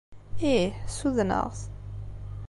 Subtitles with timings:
[0.51, 1.59] Ih, ssudneɣ-t.